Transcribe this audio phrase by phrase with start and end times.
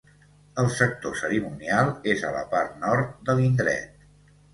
[0.61, 4.01] El sector cerimonial és a la part nord de l'indret.